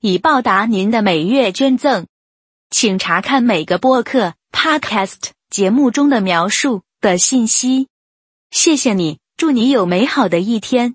[0.00, 2.06] 以报答您的每月捐赠，
[2.70, 7.88] 请查看每个播客 （podcast） 节目中的描述的信息。
[8.52, 10.94] 谢谢你，祝你有美好的一天。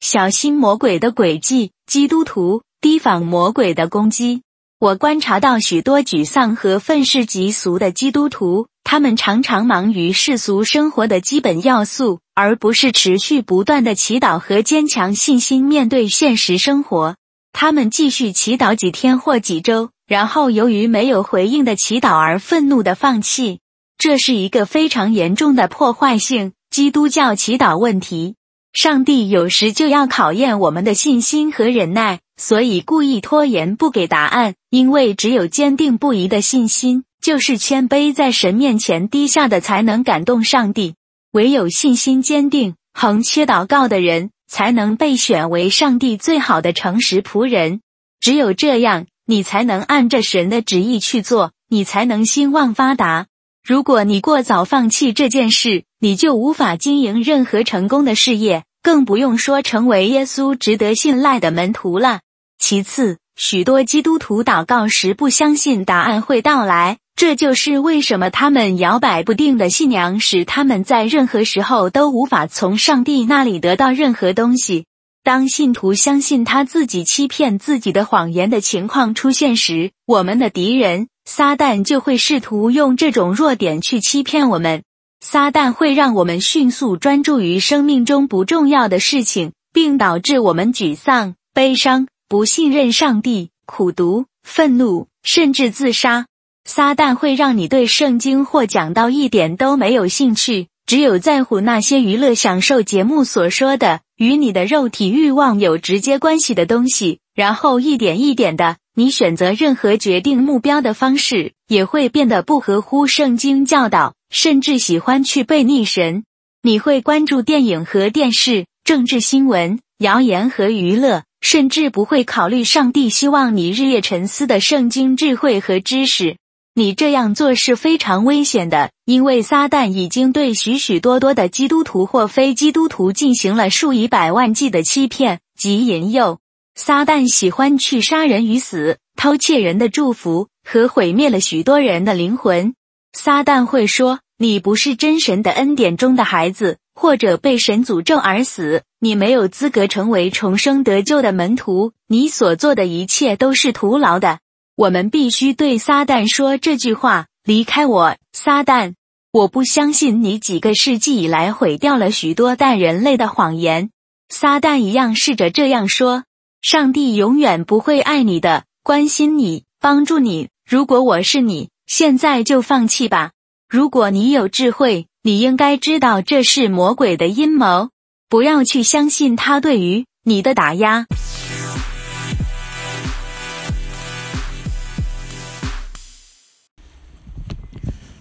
[0.00, 4.40] 小心魔鬼的诡计，基督徒提防魔鬼的攻击。
[4.78, 12.20] 我观察到许多沮丧和愤世嫉俗的基督徒，他们常常忙于世俗生活的基本要素。
[12.38, 17.16] 而不是持续不断的祈祷和坚强信心面对现实生活。
[17.52, 23.58] 他们继续祈祷几天或几周，然后由于没有回应的祈祷而愤怒的放弃。
[23.98, 28.36] 这是一个非常严重的破坏性基督教祈祷问题。
[28.72, 34.54] 上帝有时就要考验我们的信心和忍耐，所以故意拖延不给答案。
[34.70, 40.94] 因为只有坚定不移的信心，就是谦卑在神面前低下的，才能感动上帝。
[41.32, 47.80] 唯有信心坚定、横切祷告的人，才能被选为上帝最好的诚实仆人。
[48.18, 53.26] 只有这样，你才能按着神的旨意去做，你才能兴旺发达。
[53.62, 62.20] 如果你过早放弃这件事，你就无法经营任何成功的事业，更不用说成为耶稣值得信赖的门徒了。
[62.58, 66.96] 其次，许多基督徒祷告时不相信答案会到来。
[67.18, 74.84] 这就是为什么他们摇摆不定的信仰使他们在任何时候都无法从上帝那里得到任何东西。
[75.24, 84.84] 当信徒相信他自己欺骗自己的谎言的情况出现时，我们的敌人撒旦就会试图用这种弱点去欺骗我们。
[85.20, 96.26] 撒旦会让我们迅速专注于生命中不重要的事情，并导致我们沮丧、悲伤、不信任上帝、苦读、愤怒，甚至自杀。
[96.68, 107.20] 撒旦会让你对圣经或讲道一点都没有兴趣，只有在乎那些娱乐享受节目所说的与你的肉体欲望有直接关系的东西。
[107.34, 116.24] 然后一点一点的，你选择任何决定目标的方式也会变得不合乎圣经教导，甚至喜欢去背逆神。
[116.62, 126.36] 你会关注电影和电视、政治新闻、谣言和娱乐，甚至不会考虑上帝希望你日夜沉思的圣经智慧和知识。
[126.78, 136.38] 你这样做是非常危险的，因为撒旦已经对许许多多的基督徒或非基督徒进行了数以百万计的欺骗及引诱。
[136.76, 142.74] 撒旦喜欢去杀人于死，偷窃人的祝福和毁灭了许多人的灵魂。
[143.12, 151.92] 撒旦会说：“你不是真神的恩典中的孩子，或者被神诅咒而死，你没有资格成为重生得救的门徒。
[152.06, 154.38] 你所做的一切都是徒劳的。”
[154.78, 158.94] 我们必须对撒旦说这句话：“离开我，撒旦！
[159.32, 163.90] 我不相信你几个世纪以来毁掉了许多代人类的谎言。”
[164.30, 166.22] 撒旦一样试着这样说
[166.62, 170.48] ：“上帝永远不会爱你的，关心你，帮助你。
[170.64, 173.32] 如果我是你，现在就放弃吧。
[173.68, 177.90] 如果你有智慧，你应该知道这是魔鬼的阴谋。
[178.28, 181.06] 不要去相信他对于你的打压。”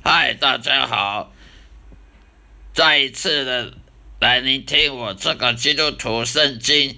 [0.09, 1.33] 嗨，大家好！
[2.73, 3.73] 再一次的
[4.21, 6.97] 来聆听我这个基督徒圣经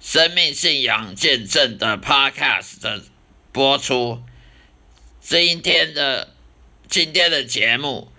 [0.00, 3.02] 生命信仰见证的 Podcast 的
[3.50, 4.22] 播出。
[5.20, 6.32] 今天的
[6.88, 8.12] 今天的节目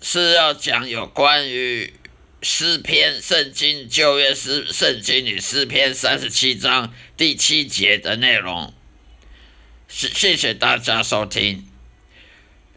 [0.00, 1.92] 是要讲有关于
[2.40, 8.72] 诗篇圣经旧约诗圣经里诗篇三十七章第七节的内容。
[9.88, 11.73] 谢谢谢大家收听。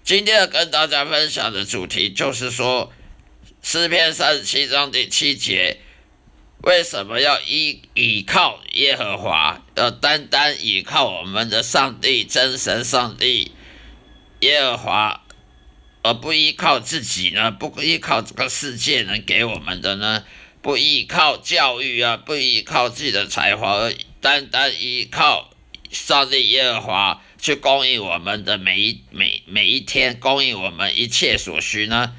[0.08, 2.94] 今天要跟大家分享的主题就是说，
[3.62, 5.82] 诗篇三十七章第七节，
[6.64, 13.52] 为什么要依倚靠耶和华，要单单倚靠我们的上帝真神上帝
[14.40, 15.26] 耶和华，
[16.04, 17.52] 而不依靠自己呢？
[17.52, 20.24] 不依靠这个世界能给我们的呢？
[20.62, 25.50] 不依靠教育啊，不依靠自己的才华，而单单依靠
[25.92, 27.22] 上帝耶和华。
[27.38, 32.16] 去供应我们的每一每每一天，供应我们一切所需呢？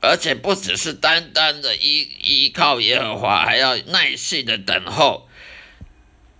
[0.00, 5.28] 而且不只是单单的依依靠耶和华，还要耐心的等候，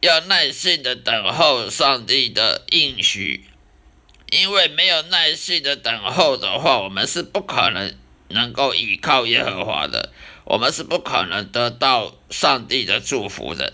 [0.00, 3.44] 要耐心的等候上帝的应许。
[4.31, 7.96] 因为没有耐心的等候的话，我们是不可能
[8.29, 10.12] 能够依靠耶和华的，
[10.44, 13.73] 我们是不可能得到上帝的祝福的。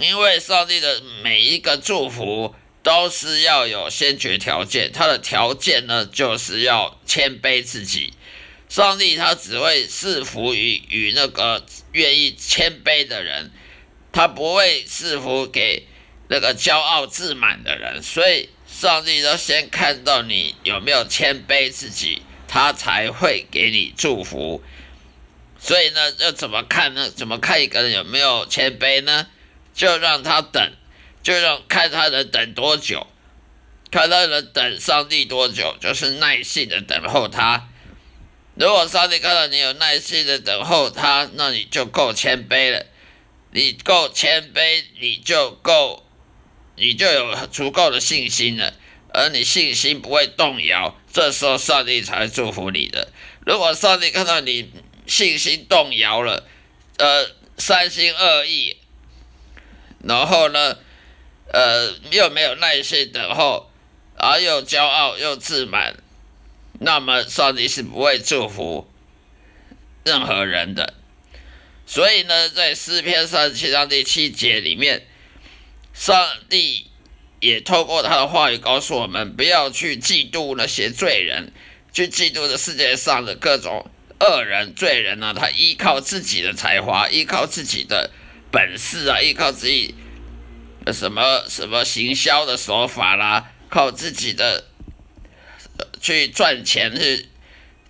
[0.00, 8.12] 因为上帝的每一个祝福都是要有先决条件，他的条件呢，就是要谦卑自己。
[8.68, 13.50] 上帝他只会赐福于与那个愿意谦卑的人，
[14.12, 15.86] 他不会赐福给
[16.28, 18.02] 那个骄傲自满的人。
[18.02, 18.48] 所以。
[18.72, 24.62] 上帝要先看到你有没有谦卑自己，他才会给你祝福。
[25.60, 27.10] 所以呢，要怎么看呢？
[27.10, 29.28] 怎么看一个人有没有谦卑呢？
[29.74, 30.72] 就让他等，
[31.22, 33.06] 就要看他能等多久，
[33.90, 37.68] 看他能等上帝多久，就是耐心的等候他。
[38.54, 42.86] 如果上帝看到你有耐心的等候他，那你就够谦卑了。
[43.50, 46.06] 你够谦卑，你就够。
[46.74, 48.72] 你就有足够的信心了，
[49.12, 53.12] 而你信心不会动摇，这时候上帝才会祝福你的。
[53.44, 54.72] 如果上帝看到你
[55.06, 56.48] 信心动摇了，
[56.96, 58.78] 呃，三心二意，
[60.02, 60.78] 然后呢，
[61.52, 63.70] 呃，又没有耐心等候，
[64.16, 65.94] 而又骄傲又自满，
[66.80, 68.90] 那么上帝是不会祝福
[70.04, 70.94] 任何人的。
[71.86, 75.06] 所以呢，在诗篇三十七章第七节里面。
[75.94, 76.86] 上帝
[77.38, 81.52] 也透过他的话语告诉我们，不要去嫉妒那些罪人，
[81.92, 85.34] 去嫉妒这世界上的各种恶人、罪人呢。
[85.38, 88.10] 他依靠自己的才华，依靠自己的
[88.50, 89.94] 本事啊，依靠自己
[90.90, 94.64] 什么什么行销的手法啦，靠自己的
[96.00, 97.28] 去赚钱，去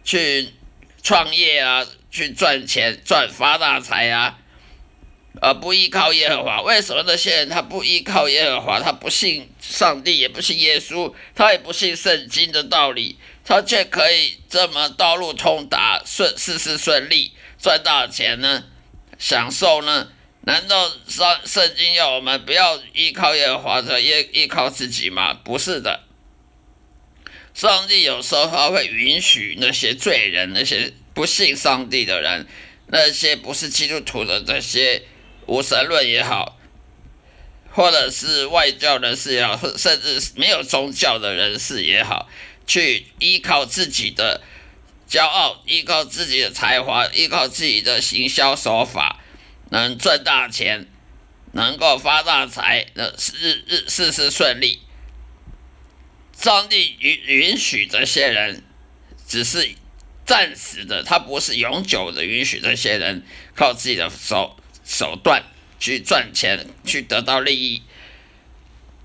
[0.02, 0.48] 去
[1.02, 4.38] 创业啊，去赚钱赚发大财啊。
[5.40, 8.78] 而不依靠耶和华，为什么那些人他不依靠耶和华？
[8.78, 18.64] 他不信上帝，也不信耶稣，他也不信圣经的道理，他却可以这么道路通达、顺事事顺利、赚大钱呢？
[19.18, 20.08] 享受呢？
[20.42, 25.34] 难道上圣经要我们不要依靠耶和华，的依依靠自己吗？
[25.34, 26.04] 不是的，
[27.54, 32.46] 上帝有时候他会允许那些罪人、那些不信上帝的人、
[32.86, 35.02] 那些不是基督徒的这些。
[35.46, 36.56] 无神论也好，
[37.72, 42.28] 或者是外教人士也好，甚至没有宗教的人士也好，
[42.64, 44.40] 去依靠自己的
[45.10, 49.20] 骄傲，依靠自己的才华，依靠自己的行销手法，
[49.72, 50.86] 能赚大钱，
[51.52, 54.82] 能够发大财，那日日事事顺利。
[56.38, 58.62] 上帝允允许这些人，
[59.26, 59.74] 只是
[60.26, 63.22] 暂时的，他不是永久的允许这些人
[63.56, 64.56] 靠自己的手。
[64.84, 65.44] 手段
[65.78, 67.82] 去赚钱，去得到利益，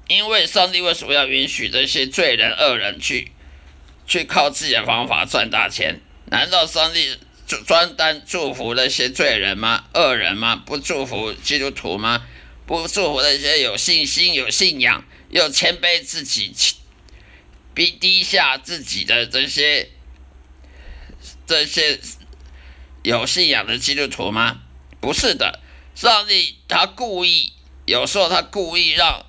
[0.08, 3.32] 因为上帝为什么要允许这些罪人、恶人去
[4.08, 6.02] 去靠自己的方法赚大钱？
[6.26, 7.16] 难道上帝
[7.48, 9.86] 专单祝福那些罪人吗？
[9.94, 10.62] 恶人吗？
[10.66, 12.26] 不祝福基督徒吗？
[12.66, 16.54] 不祝福那些有信心、有信仰、又谦卑自己、
[17.74, 19.90] 逼低下自己的这些
[21.46, 22.00] 这些
[23.04, 24.60] 有信仰的基督徒吗？
[25.00, 25.62] 不是的。
[25.96, 27.54] 上帝他故意，
[27.86, 29.26] 有时候他故意让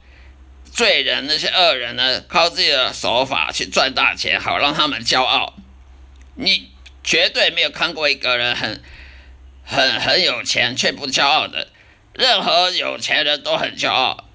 [0.73, 5.55] 罪人那些恶人呢，靠自己的手法去赚大钱，好让他们骄傲。
[6.35, 6.71] 你
[7.09, 8.83] 绝对没有看过一个人很
[9.65, 11.69] 很很有钱却不骄傲的，
[12.13, 14.29] 任何有钱人都很骄傲。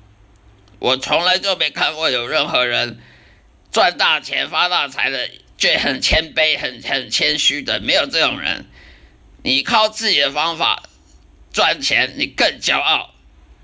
[0.80, 3.00] 我从来就没看过有任何人
[3.72, 8.66] 赚大钱发大财的却很谦卑、很很谦虚的，没有这种人。
[9.44, 10.82] 你靠自己的方法。
[11.54, 13.14] 赚钱你更骄傲，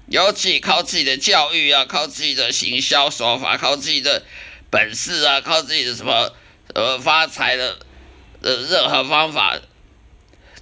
[0.06, 4.22] 尤其靠自己的教育啊，靠自己的行销手法，靠自己的
[4.70, 6.32] 本事啊，靠自己的什么
[6.76, 7.80] 呃发财的
[8.42, 9.60] 呃任何方法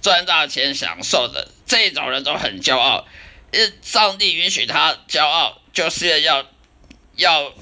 [0.00, 3.06] 赚大钱享受的这种人都很骄傲。
[3.82, 6.46] 上帝允许他骄傲，就是要
[7.16, 7.54] 要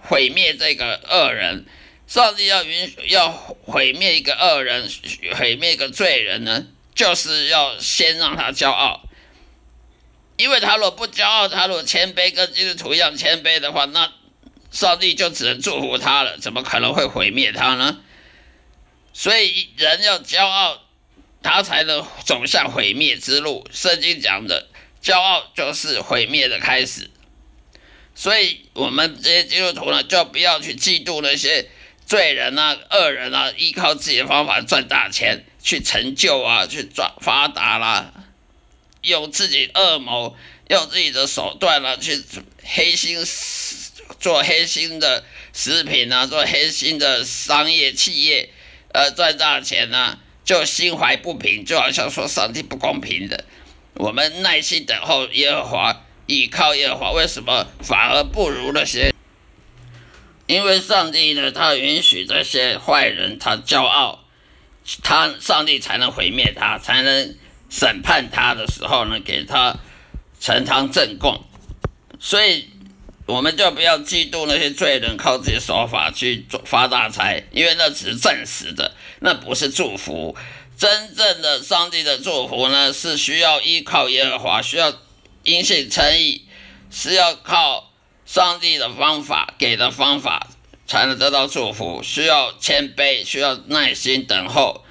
[0.00, 1.66] 毁灭这个恶人。
[2.06, 4.88] 上帝要允许要毁灭一个恶人，
[5.36, 9.02] 毁灭一个罪人呢，就是要先让他骄傲。
[10.36, 14.12] 因为他如果不骄傲，他如果谦卑，跟基督徒一样谦卑的话，那
[14.70, 17.98] 上帝就只能祝福他了，怎么可能会毁灭他呢？
[19.18, 20.82] 所以人要骄傲，
[21.42, 23.66] 他才能走向毁灭之路。
[23.72, 24.68] 圣经讲的，
[25.02, 27.10] 骄傲就是毁灭的开始。
[28.14, 31.70] 所以我们这些基督徒呢，就不要去嫉妒那些
[32.06, 38.12] 罪人啊、恶人啊，依靠自己的方法赚大钱，去成就啊，去抓发达啦，
[39.00, 40.36] 用自己恶谋，
[40.68, 42.22] 用自己的手段啦，去
[42.62, 43.16] 黑心
[44.20, 48.50] 做黑心的食品啊，做黑心的商业企业，
[48.96, 53.44] 呃，赚大钱啊，就心怀不平，就好像说上帝不公平的。
[53.92, 59.12] 我们耐心等候耶和华，倚靠耶和华，为什么反而不如那些？
[60.46, 64.24] 因为上帝呢，他允许这些坏人他骄傲，
[65.02, 67.36] 他上帝才能毁灭他，才能
[67.68, 69.76] 审判他的时候呢，给他
[70.40, 71.44] 呈堂证供。
[72.18, 72.70] 所以
[73.26, 80.34] 我们就不要嫉妒那些罪人靠自己手法去做发大财，因为那只是暂时的，那不是祝福。
[80.78, 84.92] 真正的上帝的祝福呢，是需要依靠耶和华，需要
[85.42, 86.46] 因信称义，
[86.90, 87.92] 是要靠。
[88.26, 90.48] 上帝的方法给的方法
[90.84, 94.84] 才能得到祝福，需要谦卑，需要耐心等候，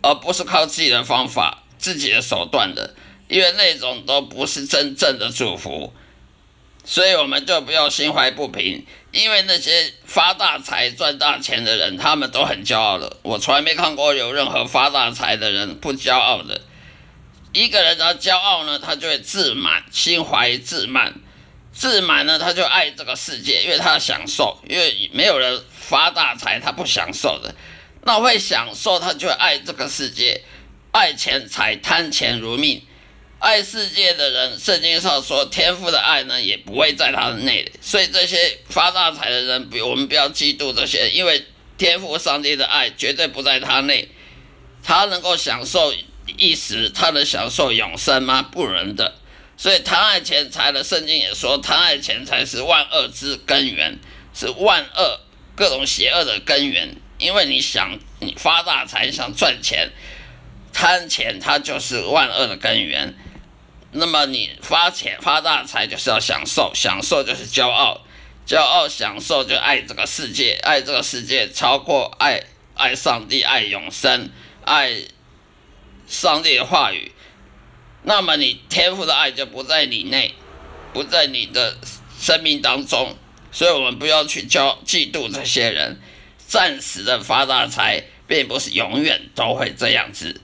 [0.00, 2.96] 而不是靠自己的方法、自己的手段的，
[3.28, 5.92] 因为那种都不是真正的祝福。
[6.84, 13.16] 所以我们就不要心怀不平，因为那些发大财、赚大钱的人，他们都很骄傲的。
[13.22, 16.60] 我从来没看过有任何发大财的人不骄傲的。
[17.52, 21.14] 一个人他骄傲呢，他就会自满，心怀自满。
[21.72, 27.54] 自满呢，他就爱这个世界，因为他享受，因为没有人发大财，他不享受的。
[28.04, 30.42] 那会享受，他就爱这个世界，
[30.90, 32.82] 爱钱财，贪钱如命。
[33.42, 37.68] 爱世界的人，圣经上说，天赋的爱呢，也不会在他的内。
[37.80, 41.44] 所以这些发大财的人，比我们不要嫉妒这些，因为
[41.76, 44.08] 天赋上帝的爱绝对不在他内。
[44.84, 45.92] 他能够享受
[46.38, 48.42] 一时，他能享受永生吗？
[48.42, 49.16] 不能的。
[49.56, 53.98] 所以贪爱钱财的圣经也说，贪爱钱财是万恶之根源，
[54.32, 55.20] 是万恶
[55.56, 56.94] 各种邪恶的根源。
[57.18, 59.90] 因为你想你发大财，想赚钱，
[60.72, 63.12] 贪钱它就是万恶的根源。
[63.92, 68.00] 那么你发钱发大财就是要享受，享受就是骄傲，
[68.46, 72.42] 骄傲享受就爱这个世界，爱这个世界超过爱
[72.74, 74.30] 爱上帝，爱永生，
[74.64, 75.02] 爱
[76.08, 77.12] 上帝的话语。
[78.02, 80.34] 那么你天赋的爱就不在你内，
[80.94, 81.76] 不在你的
[82.18, 83.14] 生命当中，
[83.52, 86.00] 所以我们不要去骄嫉妒这些人，
[86.38, 90.40] 暂时的发大财，并不是永远都会这样子。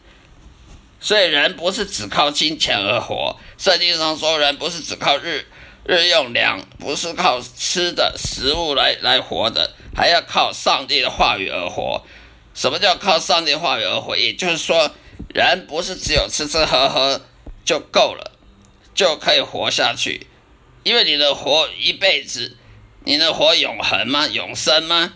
[1.01, 5.47] 所以人不是只靠金钱而活，圣经上说人不是只靠日
[5.85, 12.05] 日用粮，不是靠吃的食物来来活的，还要靠上帝的话语而活。
[12.55, 14.17] 什么叫靠上帝话语而活？
[14.17, 14.91] 也就是说，
[15.35, 17.21] 人不是只有吃吃喝喝。
[17.65, 18.33] 就够了，
[18.95, 20.27] 就可以活下去，
[20.85, 22.57] 因为你的活一辈子，
[23.05, 24.27] 你能活永恒吗？
[24.27, 25.13] 永生吗？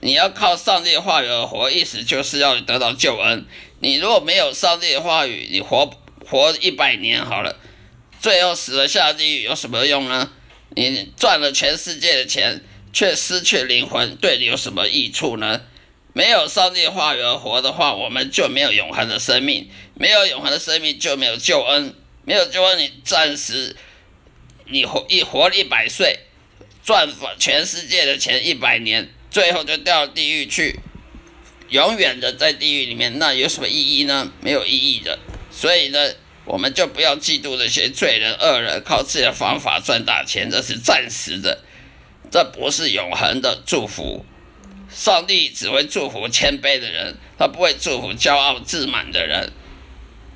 [0.00, 3.44] 你要靠上帝的话语而活，意思就是要得到救恩。
[3.80, 5.90] 你如果没有上帝的话语，你活
[6.26, 7.56] 活一百年好了，
[8.20, 10.30] 最后死了下地狱有什么用呢？
[10.74, 15.60] 你赚了全世界的钱，却失去灵魂，对你有什么益处呢？
[16.14, 19.68] 没有上帝的话语而活的话，我们就没有永恒的生命。
[19.94, 21.94] 没有永恒的生命，就没有救恩。
[22.24, 23.74] 没有救恩，你暂时
[24.66, 26.20] 你活一活一百岁，
[26.84, 27.08] 赚
[27.38, 30.78] 全世界的钱一百年，最后就掉到地狱去，
[31.70, 34.30] 永远的在地狱里面，那有什么意义呢？
[34.42, 35.18] 没有意义的。
[35.50, 35.98] 所以呢，
[36.44, 41.64] 我们就不要嫉妒那些罪人恶人，靠自己的方法赚大钱，这是暂时的，
[42.30, 44.26] 这不是永恒的祝福。
[44.94, 49.50] 上帝只会祝福谦卑的人，他不会祝福骄傲自满的人。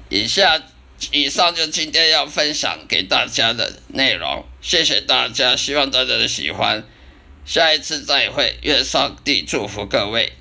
[0.08, 0.62] 以下、
[1.12, 6.82] 以上就今天要分享给大家的内容，谢谢大家，希望大家的喜欢。
[7.46, 10.32] 下一次再会，愿上帝祝福各位。